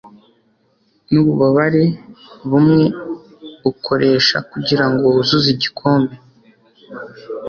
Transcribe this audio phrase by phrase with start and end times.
[1.11, 1.83] nububabare
[2.49, 2.79] bumwe
[3.71, 6.15] ukoresha kugirango wuzuze igikombe